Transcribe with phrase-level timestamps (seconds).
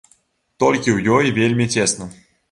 [0.61, 2.09] Толькі ў ёй вельмі цесна.